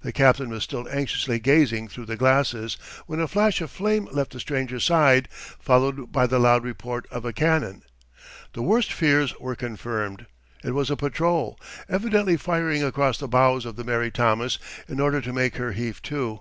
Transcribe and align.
The 0.00 0.10
captain 0.10 0.48
was 0.48 0.64
still 0.64 0.88
anxiously 0.90 1.38
gazing 1.38 1.86
through 1.86 2.06
the 2.06 2.16
glasses, 2.16 2.76
when 3.06 3.20
a 3.20 3.28
flash 3.28 3.60
of 3.60 3.70
flame 3.70 4.08
left 4.10 4.32
the 4.32 4.40
stranger's 4.40 4.82
side, 4.82 5.28
followed 5.32 6.10
by 6.10 6.26
the 6.26 6.40
loud 6.40 6.64
report 6.64 7.06
of 7.12 7.24
a 7.24 7.32
cannon. 7.32 7.84
The 8.54 8.62
worst 8.62 8.92
fears 8.92 9.38
were 9.38 9.54
confirmed. 9.54 10.26
It 10.64 10.72
was 10.74 10.90
a 10.90 10.96
patrol, 10.96 11.60
evidently 11.88 12.36
firing 12.36 12.82
across 12.82 13.18
the 13.18 13.28
bows 13.28 13.64
of 13.64 13.76
the 13.76 13.84
Mary 13.84 14.10
Thomas 14.10 14.58
in 14.88 14.98
order 14.98 15.20
to 15.20 15.32
make 15.32 15.54
her 15.58 15.70
heave 15.70 16.02
to. 16.02 16.40